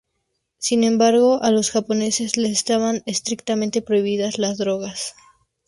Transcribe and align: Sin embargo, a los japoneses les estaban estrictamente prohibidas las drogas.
Sin 0.57 0.83
embargo, 0.83 1.43
a 1.43 1.51
los 1.51 1.69
japoneses 1.69 2.35
les 2.35 2.53
estaban 2.53 3.03
estrictamente 3.05 3.83
prohibidas 3.83 4.39
las 4.39 4.57
drogas. 4.57 5.13